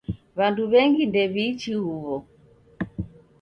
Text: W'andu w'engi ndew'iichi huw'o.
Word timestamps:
W'andu 0.37 0.63
w'engi 0.71 1.03
ndew'iichi 1.09 1.71
huw'o. 1.81 2.15